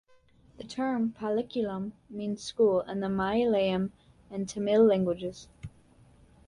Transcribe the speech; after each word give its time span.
The 0.57 0.63
term 0.63 1.11
"Pallikoodam" 1.19 1.91
means 2.09 2.41
school 2.41 2.81
in 2.81 3.01
the 3.01 3.07
Malayalam 3.07 3.91
and 4.31 4.49
Tamil 4.49 4.83
languages. 4.83 5.47